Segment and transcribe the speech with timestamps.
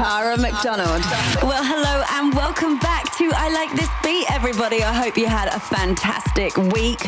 [0.00, 1.02] Tara McDonald.
[1.42, 4.82] Well, hello and welcome back to I Like This Beat, everybody.
[4.82, 7.02] I hope you had a fantastic week.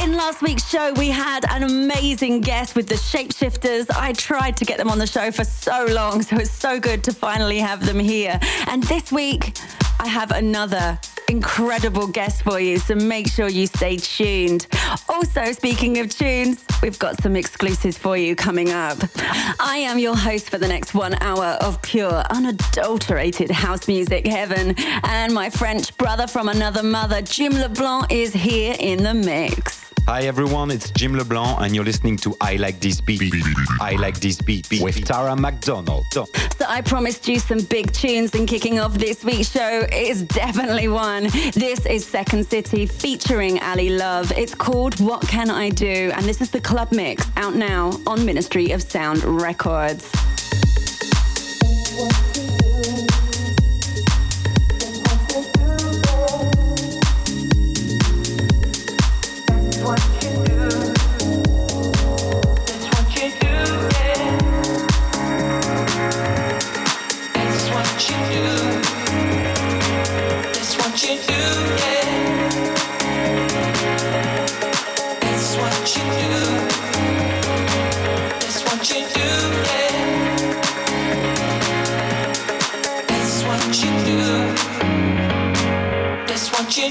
[0.00, 3.94] In last week's show, we had an amazing guest with the Shapeshifters.
[3.94, 7.04] I tried to get them on the show for so long, so it's so good
[7.04, 8.40] to finally have them here.
[8.68, 9.58] And this week,
[10.00, 14.66] I have another incredible guest for you, so make sure you stay tuned.
[15.08, 18.98] Also, speaking of tunes, we've got some exclusives for you coming up.
[19.60, 24.74] I am your host for the next one hour of pure, unadulterated house music heaven,
[25.04, 29.93] and my French brother from another mother, Jim LeBlanc, is here in the mix.
[30.06, 33.22] Hi everyone, it's Jim LeBlanc and you're listening to I Like This Beat.
[33.80, 36.04] I Like This Beat with Tara McDonald.
[36.12, 36.26] So
[36.68, 41.24] I promised you some big tunes and kicking off this week's show is definitely one.
[41.54, 44.30] This is Second City featuring Ali Love.
[44.32, 46.12] It's called What Can I Do?
[46.14, 50.12] And this is the club mix out now on Ministry of Sound Records.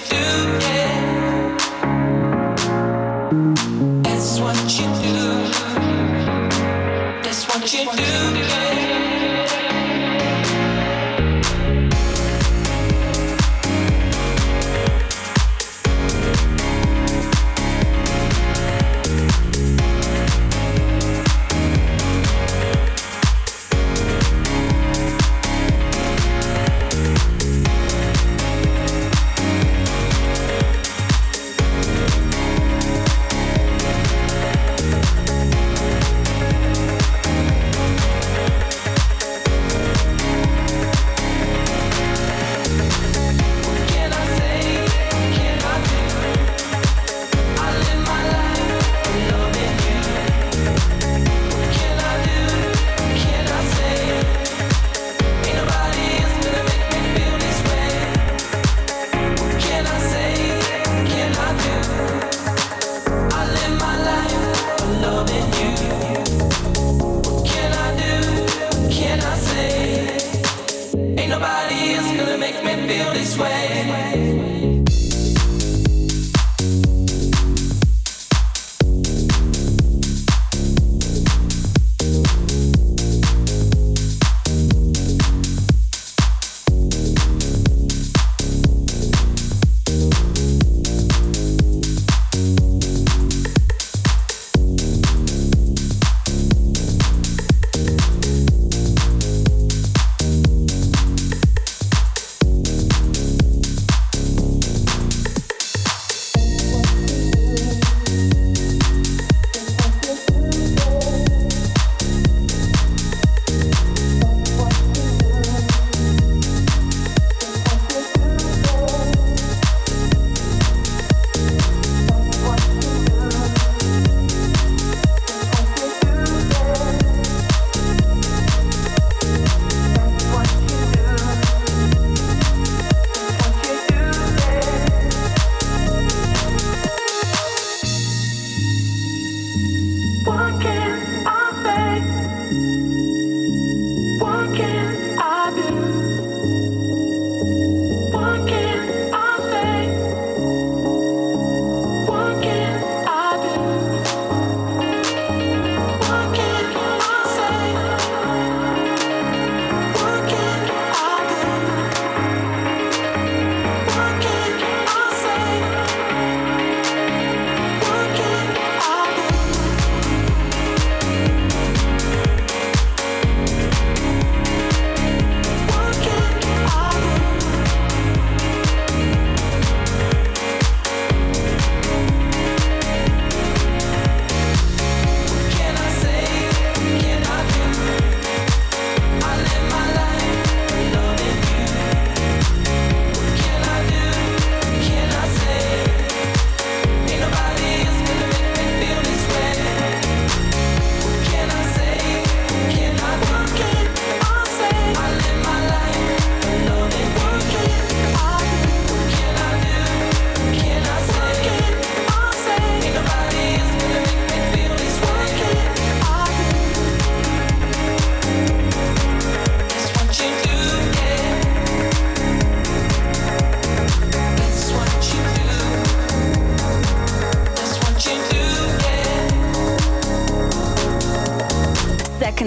[0.09, 0.62] do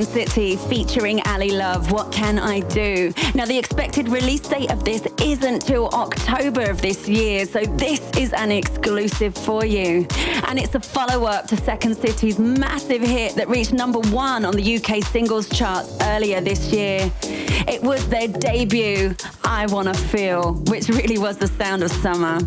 [0.03, 3.13] City featuring Ali Love, What Can I Do?
[3.35, 8.01] Now, the expected release date of this isn't till October of this year, so this
[8.17, 10.07] is an exclusive for you.
[10.49, 14.55] And it's a follow up to Second City's massive hit that reached number one on
[14.55, 17.11] the UK singles charts earlier this year.
[17.23, 19.15] It was their debut,
[19.45, 22.39] I Wanna Feel, which really was the sound of summer.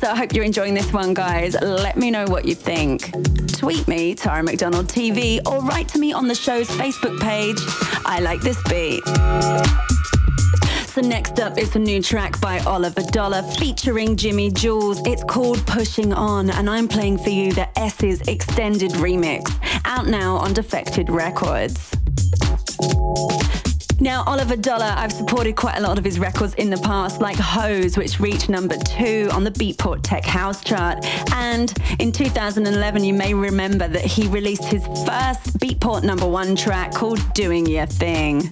[0.00, 1.56] So I hope you're enjoying this one, guys.
[1.60, 3.10] Let me know what you think.
[3.48, 7.58] Tweet me, Tara McDonald TV, or write to me on the show's Facebook page.
[8.06, 9.02] I like this beat.
[10.86, 15.04] So next up is a new track by Oliver Dollar featuring Jimi Jules.
[15.04, 19.52] It's called Pushing On, and I'm playing for you the S's extended remix,
[19.84, 21.90] out now on Defected Records.
[24.00, 27.36] Now, Oliver Dollar, I've supported quite a lot of his records in the past, like
[27.36, 31.04] Hose, which reached number two on the Beatport Tech House chart.
[31.32, 36.94] And in 2011, you may remember that he released his first Beatport number one track
[36.94, 38.48] called Doing Your Thing.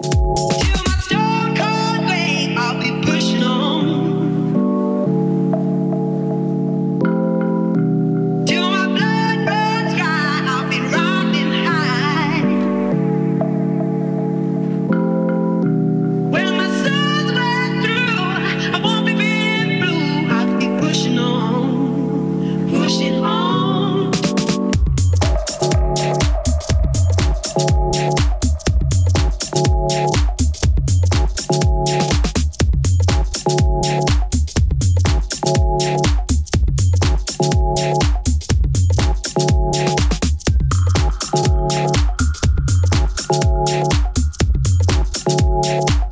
[45.46, 46.05] you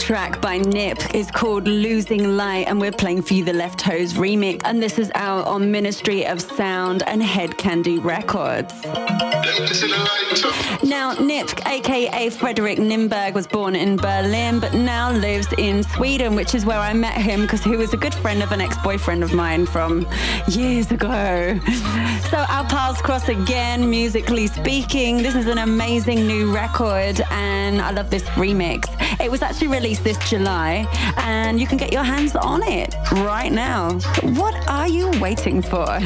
[0.00, 1.14] track by Nip.
[1.14, 4.62] is called Losing Light, and we're playing for you the Left Toes remix.
[4.64, 8.72] And this is out on Ministry of Sound and Head Candy Records.
[10.82, 16.54] Now, Nip, aka Fredrik Nimberg, was born in Berlin but now lives in Sweden, which
[16.54, 19.22] is where I met him because he was a good friend of an ex boyfriend
[19.22, 20.06] of mine from
[20.48, 21.58] years ago.
[22.30, 25.18] So our paths cross again, musically speaking.
[25.18, 28.88] This is an amazing new record, and I love this remix.
[29.20, 30.86] It was actually released this July,
[31.18, 33.98] and you can get your hands on it right now.
[34.22, 35.98] What are you waiting for?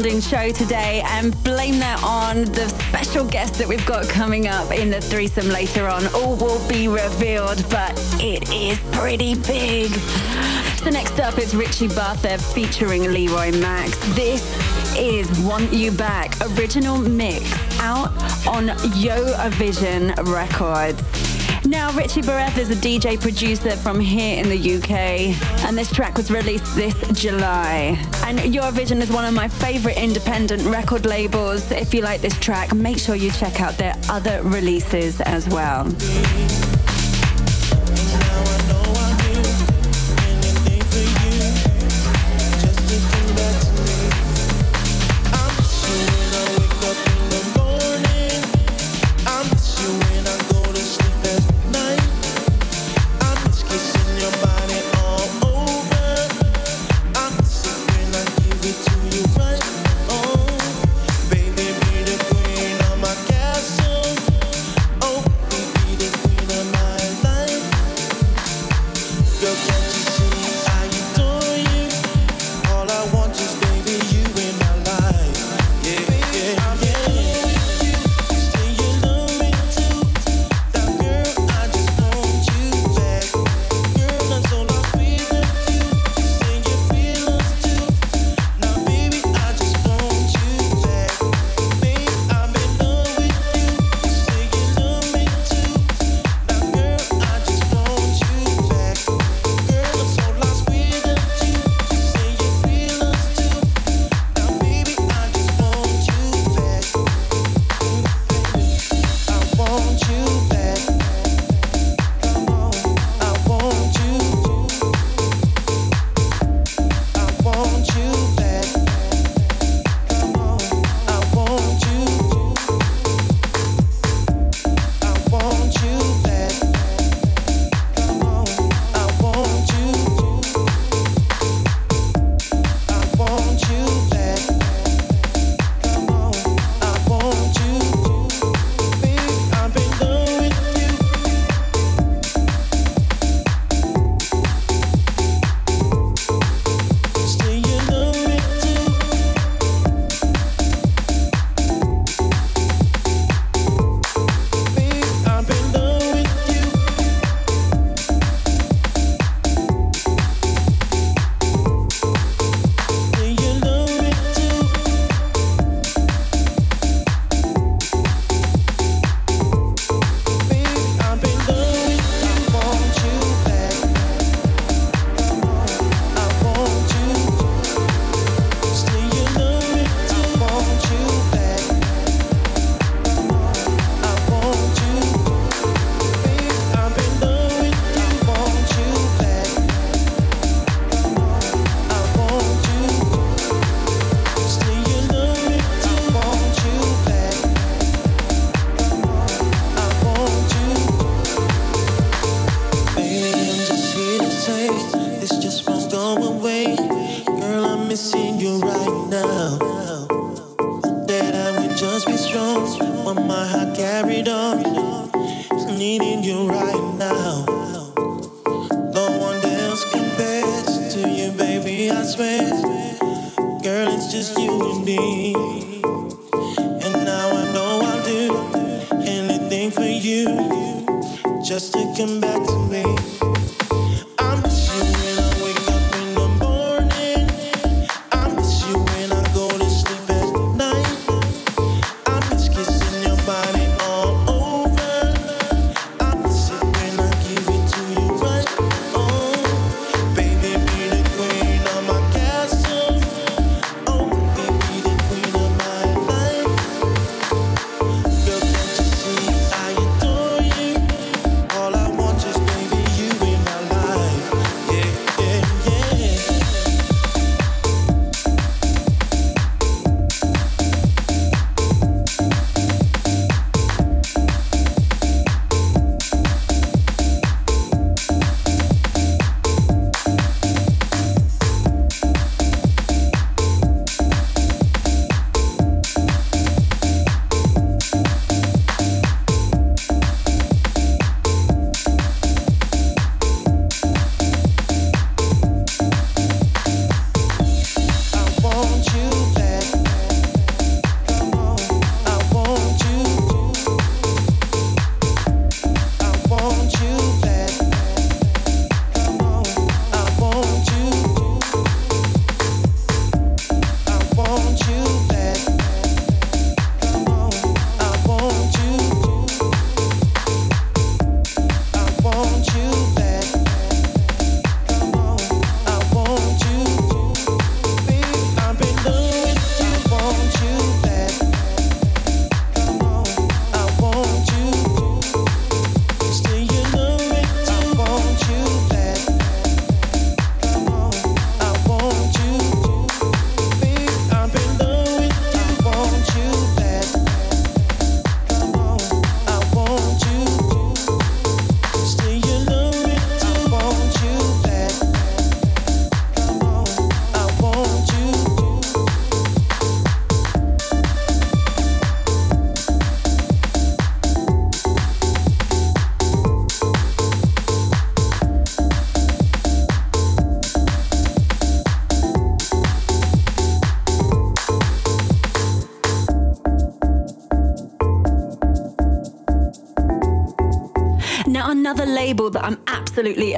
[0.00, 4.72] Sounding show today and blame that on the special guest that we've got coming up
[4.72, 6.06] in the threesome later on.
[6.14, 9.90] All will be revealed, but it is pretty big.
[10.78, 13.98] So next up is Richie Bartha featuring Leroy Max.
[14.14, 14.42] This
[14.96, 17.44] is Want You Back, original mix
[17.80, 18.10] out
[18.46, 21.02] on Yo Vision Records.
[21.66, 26.16] Now, Richie Barrett is a DJ producer from here in the UK, and this track
[26.16, 27.96] was released this July.
[28.26, 31.70] And Eurovision is one of my favorite independent record labels.
[31.70, 35.84] If you like this track, make sure you check out their other releases as well.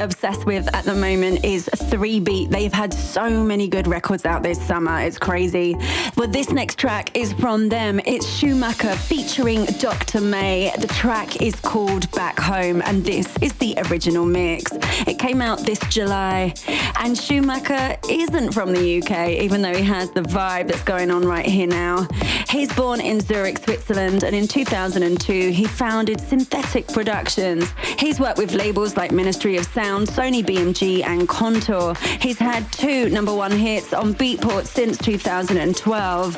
[0.02, 2.50] Obsessed with at the moment is 3 Beat.
[2.50, 5.00] They've had so many good records out this summer.
[5.00, 5.76] It's crazy.
[6.16, 8.00] But this next track is from them.
[8.04, 10.20] It's Schumacher featuring Dr.
[10.20, 10.72] May.
[10.78, 14.72] The track is called Back Home, and this is the original mix.
[15.06, 16.54] It came out this July,
[17.02, 21.26] and Schumacher isn't from the UK, even though he has the vibe that's going on
[21.26, 22.06] right here now.
[22.48, 27.68] He's born in Zurich, Switzerland, and in 2002, he founded Synthetic Productions.
[27.98, 31.94] He's worked with labels like Ministry of Sound, Sony BMG, and Contour.
[32.20, 36.34] He's had two number one hits on Beatport since 2012.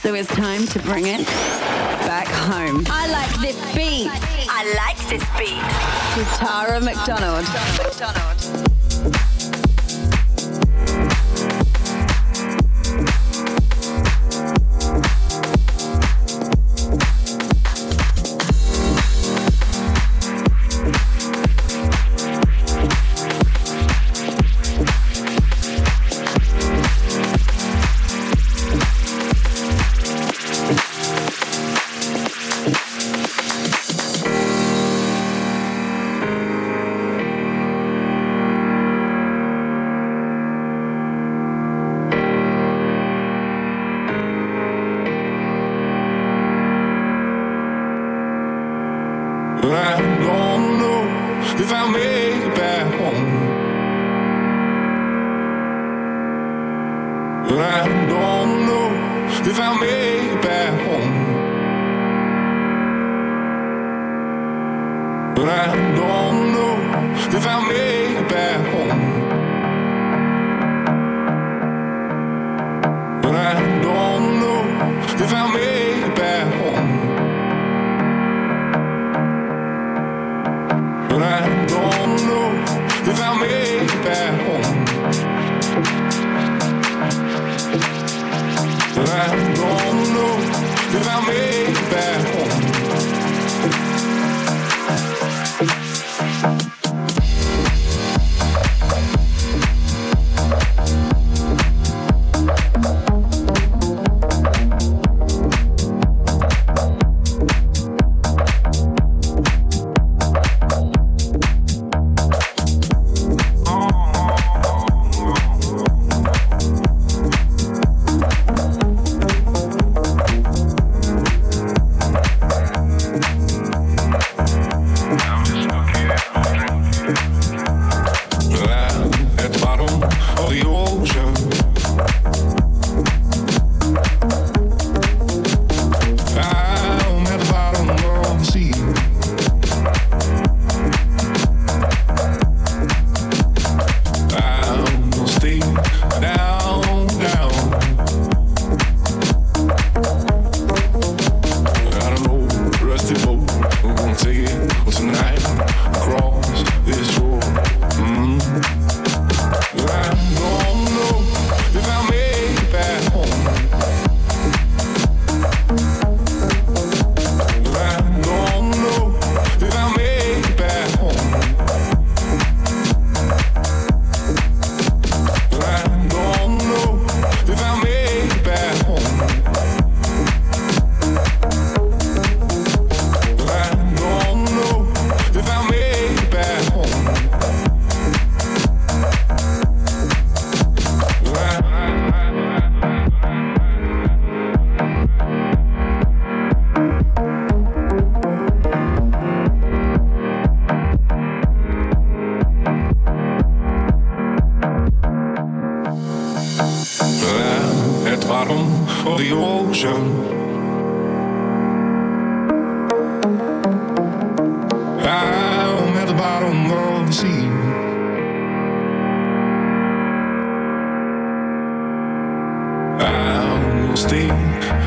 [0.00, 1.24] So it's time to bring it
[2.06, 2.84] back home.
[2.88, 4.08] I like this beat.
[4.50, 6.18] I like this beat.
[6.18, 7.44] With Tara McDonald.
[7.78, 8.75] McDonald.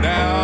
[0.02, 0.39] You've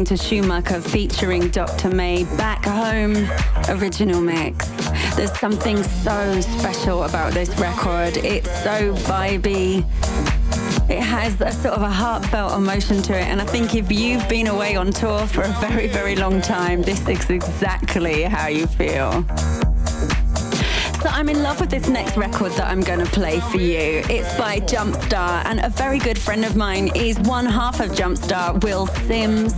[0.00, 1.90] listening to Schumacher featuring Dr.
[1.90, 3.16] May Back Home
[3.68, 4.66] original mix.
[5.14, 8.16] There's something so special about this record.
[8.18, 9.84] It's so vibey.
[10.90, 13.24] It has a sort of a heartfelt emotion to it.
[13.24, 16.80] And I think if you've been away on tour for a very, very long time,
[16.80, 19.24] this is exactly how you feel.
[21.20, 24.02] I'm in love with this next record that I'm going to play for you.
[24.08, 28.64] It's by Jumpstar, and a very good friend of mine is one half of Jumpstar,
[28.64, 29.52] Will Sims.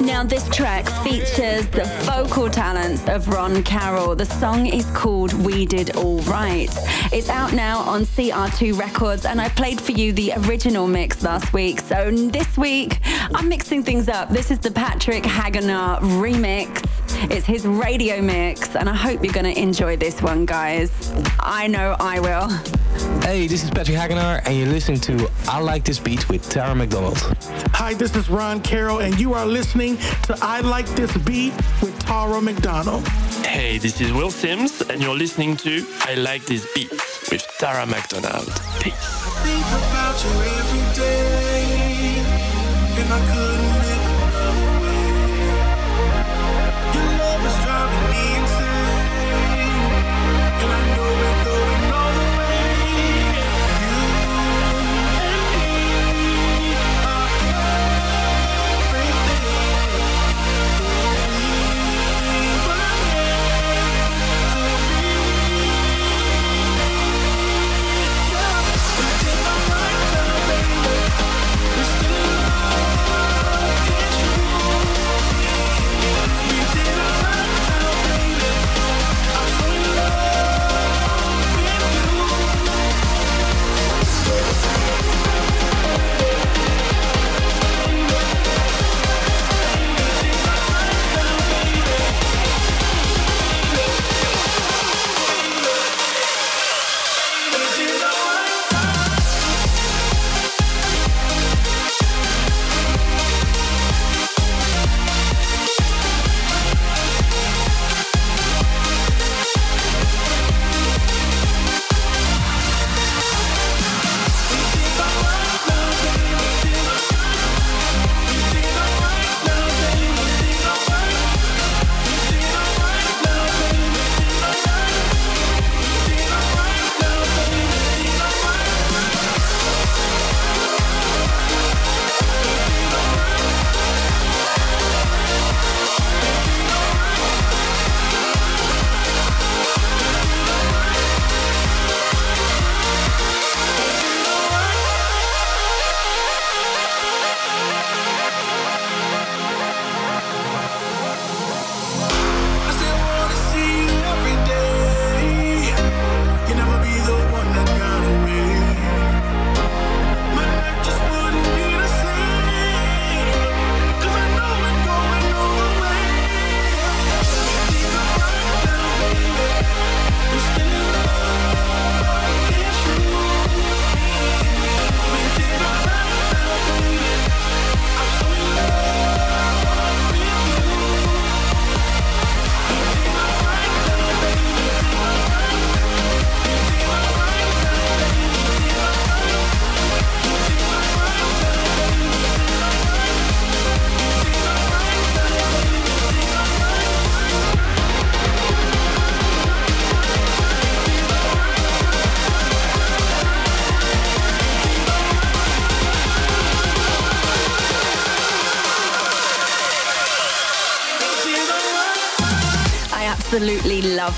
[0.00, 4.16] Now, this track features the vocal talents of Ron Carroll.
[4.16, 6.74] The song is called We Did All Right.
[7.12, 11.52] It's out now on CR2 Records, and I played for you the original mix last
[11.52, 11.80] week.
[11.80, 13.00] So this week,
[13.34, 14.30] I'm mixing things up.
[14.30, 16.87] This is the Patrick Hagenaar remix.
[17.22, 21.12] It's his radio mix, and I hope you're going to enjoy this one, guys.
[21.40, 22.48] I know I will.
[23.22, 26.74] Hey, this is Patrick Hagenaar, and you're listening to I Like This Beat with Tara
[26.74, 27.18] McDonald.
[27.74, 31.52] Hi, this is Ron Carroll, and you are listening to I Like This Beat
[31.82, 33.06] with Tara McDonald.
[33.44, 37.84] Hey, this is Will Sims, and you're listening to I Like This Beat with Tara
[37.84, 38.48] McDonald.
[38.80, 39.18] Peace.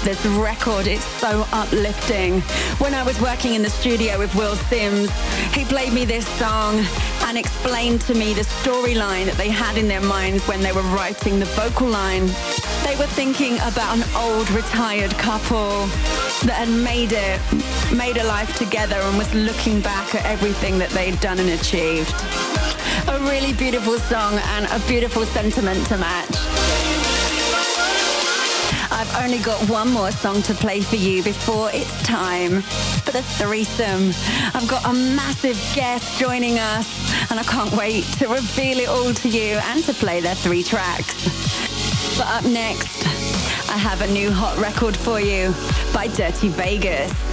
[0.04, 0.86] This record.
[0.86, 2.40] It's so uplifting.
[2.78, 5.10] When I was working in the studio with Will Sims,
[5.54, 6.84] he played me this song
[7.24, 10.88] and explained to me the storyline that they had in their minds when they were
[10.94, 12.26] writing the vocal line.
[12.84, 15.86] They were thinking about an old retired couple
[16.46, 17.40] that had made it,
[17.96, 22.14] made a life together and was looking back at everything that they'd done and achieved.
[23.08, 26.49] A really beautiful song and a beautiful sentiment to match.
[29.12, 33.22] I've only got one more song to play for you before it's time for the
[33.22, 34.12] threesome.
[34.54, 36.88] I've got a massive guest joining us
[37.30, 40.62] and I can't wait to reveal it all to you and to play their three
[40.62, 41.24] tracks.
[42.16, 43.04] But up next,
[43.68, 45.52] I have a new hot record for you
[45.92, 47.29] by Dirty Vegas.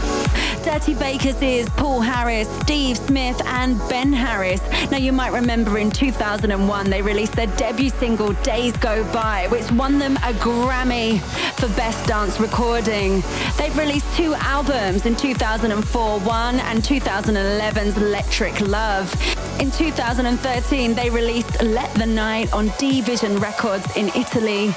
[0.67, 4.61] Dirty Vegas is Paul Harris, Steve Smith, and Ben Harris.
[4.91, 9.71] Now, you might remember in 2001, they released their debut single, Days Go By, which
[9.71, 11.21] won them a Grammy
[11.53, 13.23] for Best Dance Recording.
[13.57, 19.46] They've released two albums in 2004, one and 2011's Electric Love.
[19.59, 24.71] In 2013, they released Let the Night on D Vision Records in Italy.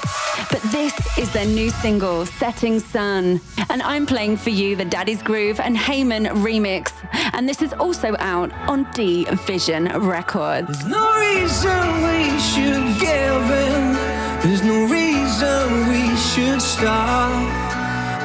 [0.49, 3.41] But this is their new single, Setting Sun.
[3.69, 6.91] And I'm playing for you the Daddy's Groove and Heyman remix.
[7.33, 10.67] And this is also out on D Vision Records.
[10.67, 13.93] There's no reason we should give in.
[14.41, 17.31] There's no reason we should stop.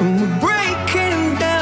[0.01, 1.57] And we're breaking down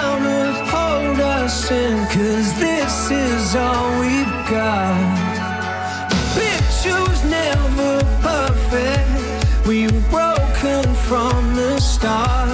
[0.75, 1.97] hold us in.
[2.07, 9.67] Cause this is all we've The picture was never perfect.
[9.67, 12.51] We were broken from the start.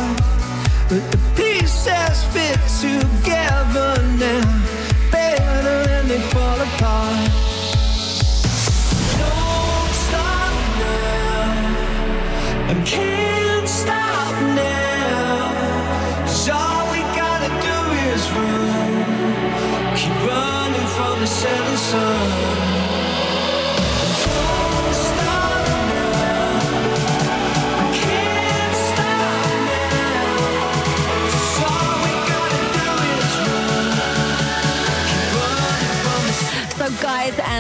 [0.89, 4.63] But the pieces fit together now.
[5.11, 7.20] Better when they fall apart.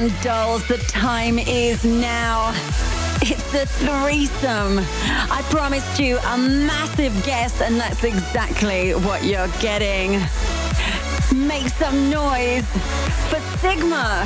[0.01, 2.53] And dolls, the time is now.
[3.23, 4.79] It's the threesome.
[5.31, 10.21] I promised you a massive guest, and that's exactly what you're getting.
[11.35, 12.67] Make some noise
[13.29, 14.25] for Sigma.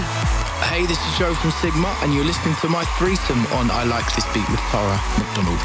[0.70, 4.06] Hey, this is Joe from Sigma, and you're listening to my threesome on I Like
[4.14, 5.60] This Beat with Tara McDonald.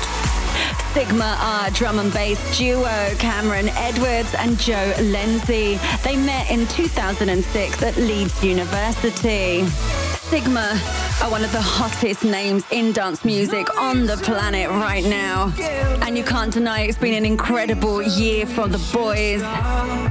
[0.93, 5.80] Sigma are drum and bass duo Cameron Edwards and Joe Lindsay.
[6.04, 9.65] They met in 2006 at Leeds University.
[10.30, 10.78] Sigma
[11.21, 15.51] are one of the hottest names in dance music on the planet right now.
[16.01, 19.41] And you can't deny it's been an incredible year for the boys.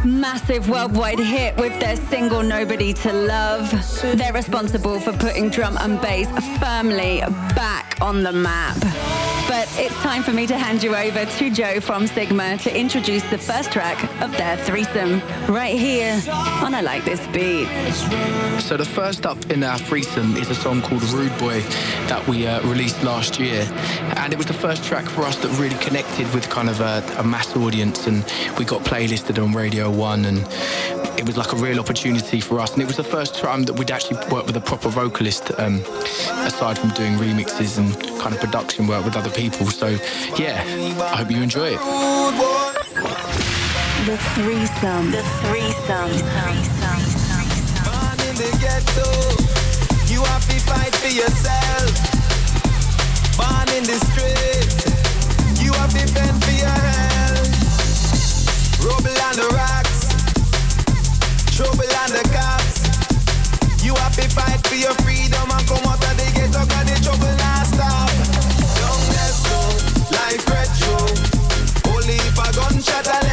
[0.04, 3.70] Massive worldwide hit with their single Nobody to Love.
[4.18, 7.20] They're responsible for putting drum and bass firmly
[7.54, 9.27] back on the map.
[9.48, 13.22] But it's time for me to hand you over to Joe from Sigma to introduce
[13.30, 16.20] the first track of their threesome right here
[16.62, 17.66] on I Like This Beat.
[18.60, 21.60] So the first up in our threesome is a song called Rude Boy
[22.08, 23.66] that we uh, released last year,
[24.16, 27.02] and it was the first track for us that really connected with kind of a,
[27.18, 30.38] a mass audience, and we got playlisted on Radio One, and
[31.18, 33.72] it was like a real opportunity for us, and it was the first time that
[33.78, 35.76] we'd actually worked with a proper vocalist, um,
[36.44, 39.70] aside from doing remixes and kind of production work with other people.
[39.70, 39.86] So
[40.36, 40.58] yeah,
[41.14, 41.80] I hope you enjoy it.
[44.08, 45.12] The threesome.
[45.14, 46.12] The threesome.
[48.38, 49.10] The ghetto,
[50.06, 51.90] you have to fight for yourself.
[53.34, 54.70] Born in the street,
[55.62, 57.50] you have to fend for your health.
[58.78, 60.06] Rubble on the rocks,
[61.56, 62.78] trouble on the cops.
[63.84, 66.28] You have to fight for your freedom and come out of the
[72.80, 73.27] if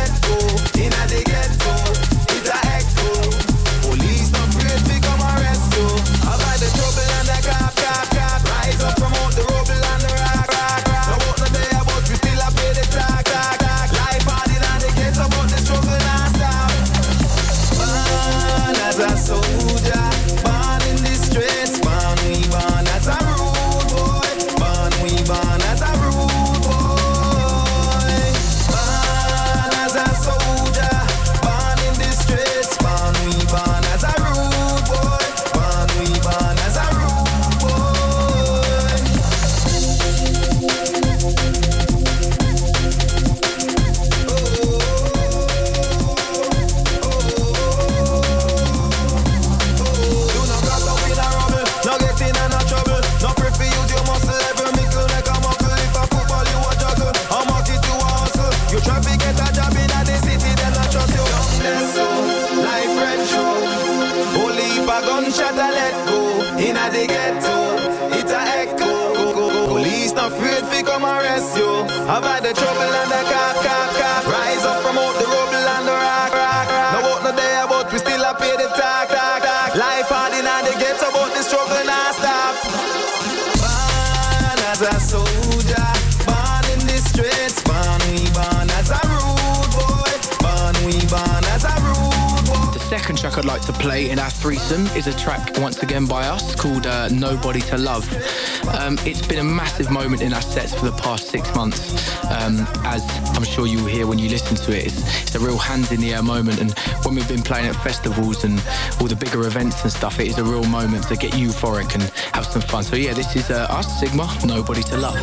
[105.75, 106.61] hands in the air moment.
[106.61, 106.71] And
[107.03, 108.63] when we've been playing at festivals and
[108.99, 112.03] all the bigger events and stuff, it is a real moment to get euphoric and
[112.33, 112.83] have some fun.
[112.83, 115.19] So yeah, this is uh, us, Sigma, Nobody to Love.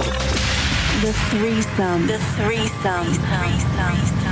[1.00, 2.06] The threesome.
[2.06, 3.08] The threesome.
[3.26, 4.31] threesome.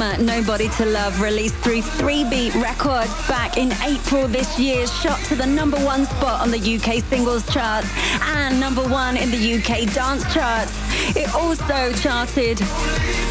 [0.00, 5.34] Nobody to Love released through 3 Beat Records back in April this year, shot to
[5.34, 7.84] the number one spot on the UK singles chart
[8.22, 10.72] and number one in the UK dance charts.
[11.14, 12.62] It also charted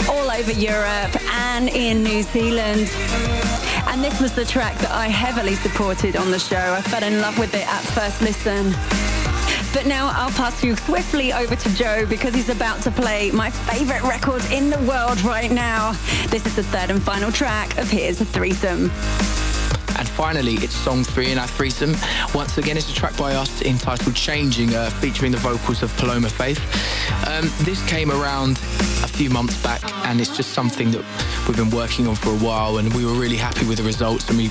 [0.07, 2.87] all over Europe and in New Zealand.
[3.87, 6.73] And this was the track that I heavily supported on the show.
[6.73, 9.08] I fell in love with it at first listen.
[9.73, 13.49] But now I'll pass you swiftly over to Joe because he's about to play my
[13.51, 15.91] favorite record in the world right now.
[16.29, 18.91] This is the third and final track of Here's a Threesome.
[20.19, 21.95] Finally, it's song three in our threesome.
[22.35, 26.27] Once again, it's a track by us entitled Changing, uh, featuring the vocals of Paloma
[26.27, 26.59] Faith.
[27.25, 28.57] Um, this came around
[29.01, 31.05] a few months back, and it's just something that
[31.47, 34.27] we've been working on for a while, and we were really happy with the results.
[34.27, 34.47] And we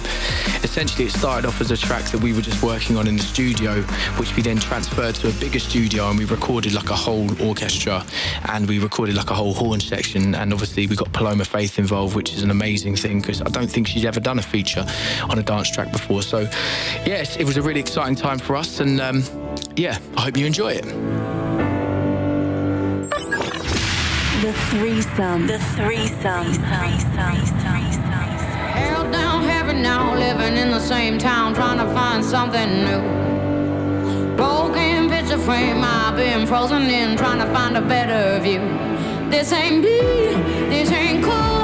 [0.64, 3.22] essentially, it started off as a track that we were just working on in the
[3.22, 3.82] studio,
[4.16, 8.06] which we then transferred to a bigger studio, and we recorded like a whole orchestra,
[8.46, 12.16] and we recorded like a whole horn section, and obviously we got Paloma Faith involved,
[12.16, 14.86] which is an amazing thing because I don't think she's ever done a feature
[15.28, 16.22] on a dance track before.
[16.22, 16.40] So,
[17.04, 19.22] yes, it was a really exciting time for us, and um,
[19.76, 20.84] yeah, I hope you enjoy it.
[24.42, 25.46] The Threesome.
[25.46, 26.52] The threesome.
[26.52, 27.58] threesome.
[28.78, 34.36] Held down heaven now, living in the same town, trying to find something new.
[34.36, 38.60] Broken picture frame, I've been frozen in, trying to find a better view.
[39.28, 39.98] This ain't me,
[40.70, 41.57] this ain't cool,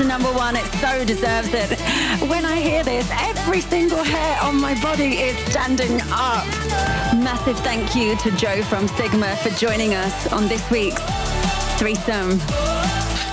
[0.00, 0.56] to number one.
[0.56, 1.78] It so deserves it.
[2.28, 6.46] When I hear this, every single hair on my body is standing up.
[7.16, 11.02] Massive thank you to Joe from Sigma for joining us on this week's
[11.78, 12.38] threesome.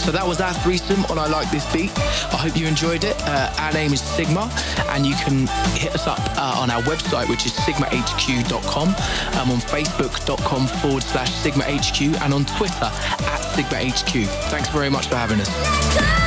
[0.04, 1.92] So that was our threesome on I Like This Beat.
[1.98, 3.16] I hope you enjoyed it.
[3.24, 4.50] Uh, our name is Sigma,
[4.90, 9.60] and you can hit us up uh, on our website, which is sigmahq.com, um, on
[9.60, 14.26] facebook.com forward slash sigmahq, and on Twitter at sigmahq.
[14.50, 16.27] Thanks very much for having us.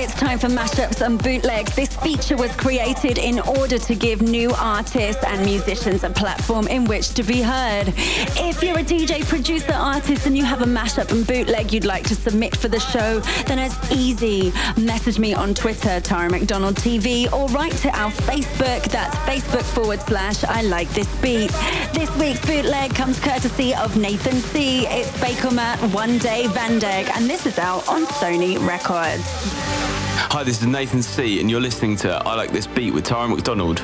[0.00, 1.74] It's time for mashups and bootlegs.
[1.74, 6.84] This feature was created in order to give new artists and musicians a platform in
[6.84, 7.92] which to be heard.
[8.36, 12.04] If you're a DJ, producer, artist, and you have a mashup and bootleg you'd like
[12.04, 14.52] to submit for the show, then it's easy.
[14.80, 18.84] Message me on Twitter, Tara McDonald TV, or write to our Facebook.
[18.84, 21.50] That's Facebook forward slash I like this beat.
[21.92, 24.86] This week's bootleg comes courtesy of Nathan C.
[24.86, 29.87] It's Bakermat One Day Vandaag, and this is out on Sony Records.
[30.20, 33.28] Hi, this is Nathan C, and you're listening to I Like This Beat with Tara
[33.28, 33.78] McDonald.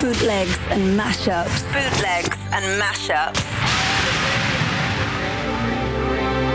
[0.00, 1.62] Bootlegs and mashups.
[1.72, 3.44] Bootlegs and mashups.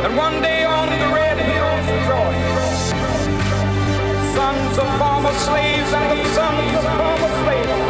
[0.03, 2.33] And one day on the red hills of Troy,
[4.33, 7.88] sons of former slaves and the sons of former slaves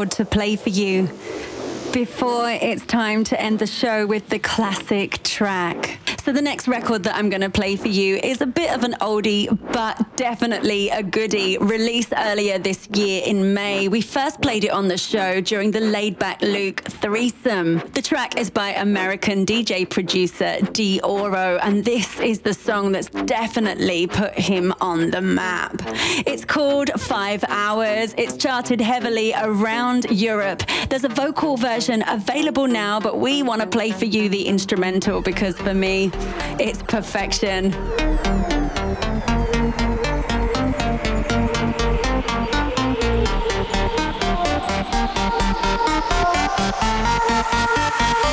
[0.00, 1.10] record to play for you
[1.92, 5.98] before it's time to end the show with the classic track.
[6.24, 8.82] So the next record that I'm going to play for you is a bit of
[8.82, 11.56] an oldie, but definitely a goodie.
[11.56, 13.88] Released earlier this year in May.
[13.88, 17.78] We first played it on the show during the Laid Back Luke threesome.
[17.94, 24.06] The track is by American DJ producer Deorro, and this is the song that's definitely
[24.08, 25.80] put him on the map.
[26.26, 28.14] It's called Five Hours.
[28.18, 30.62] It's charted heavily around Europe.
[30.90, 35.22] There's a vocal version available now, but we want to play for you the instrumental
[35.22, 36.10] because for me,
[36.58, 37.72] it's perfection.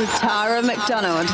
[0.00, 1.28] with Tara McDonald.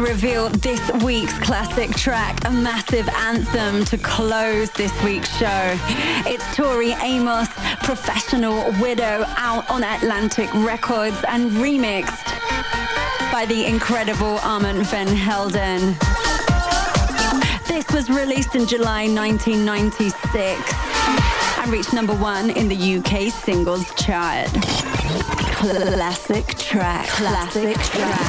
[0.00, 5.78] To reveal this week's classic track, a massive anthem to close this week's show.
[6.26, 7.48] It's Tori Amos,
[7.82, 12.24] Professional Widow, out on Atlantic Records and remixed
[13.32, 15.96] by the incredible Armand Van Helden.
[17.66, 20.72] This was released in July 1996
[21.58, 24.48] and reached number one in the UK singles chart.
[25.52, 28.19] Classic track, classic track.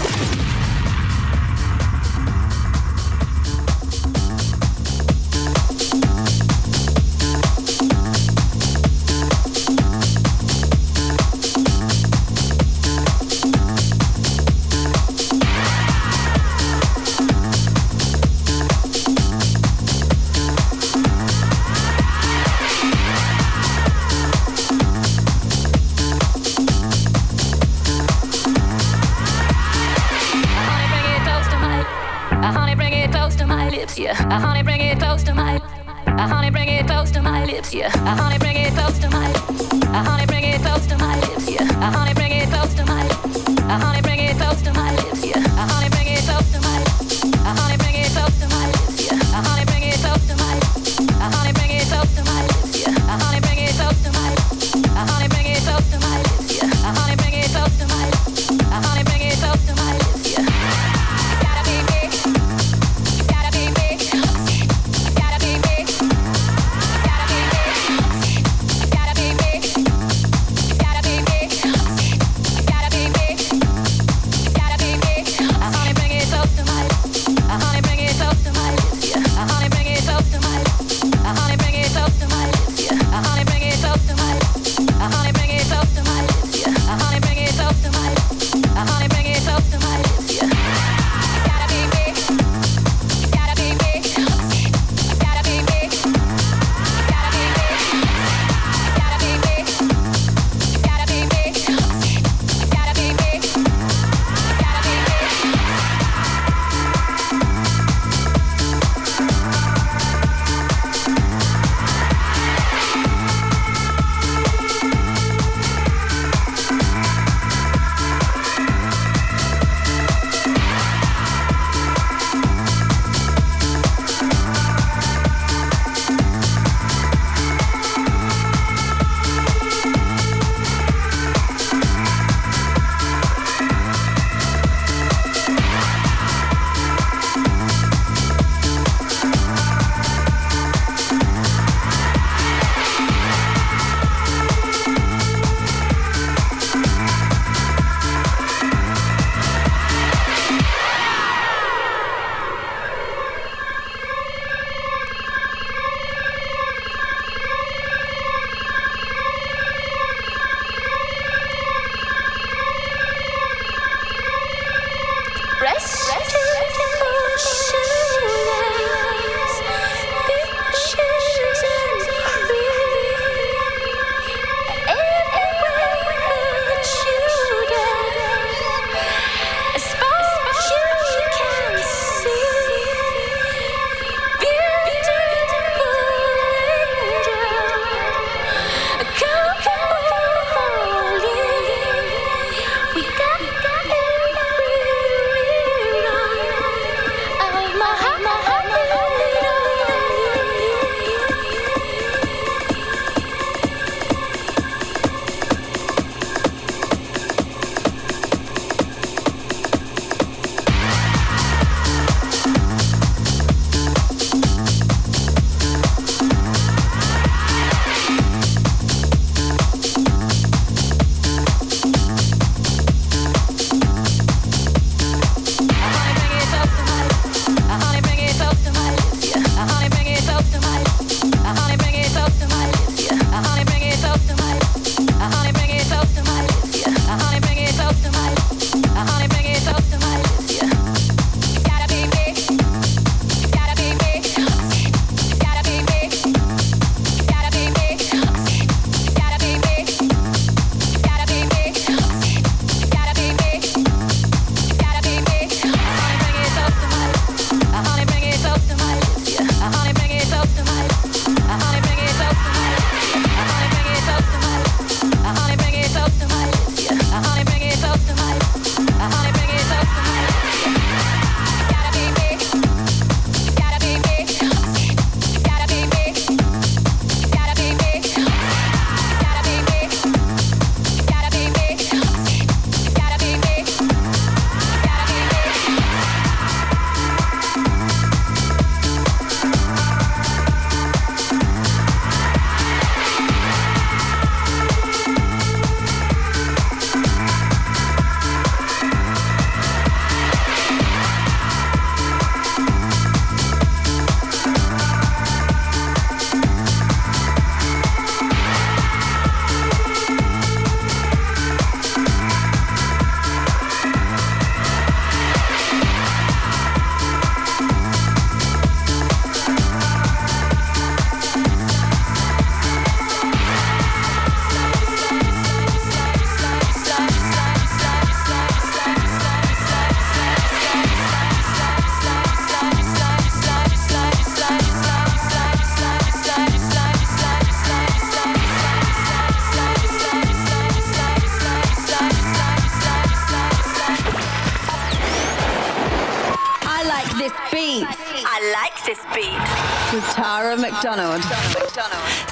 [37.74, 38.21] Yeah.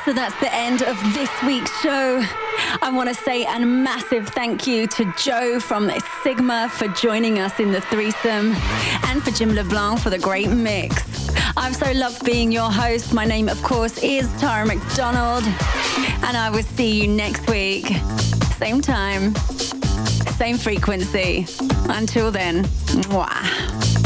[0.06, 2.22] So that's the end of this week's show.
[2.82, 5.91] I want to say a massive thank you to Joe from
[6.24, 8.54] Sigma for joining us in the threesome
[9.06, 11.30] and for Jim LeBlanc for the great mix.
[11.58, 13.14] I've so loved being your host.
[13.14, 15.43] My name, of course, is Tara McDonald.
[16.24, 17.88] And I will see you next week.
[18.58, 19.36] Same time,
[20.38, 21.47] same frequency.
[21.89, 22.66] Until then,
[23.10, 23.99] mwah.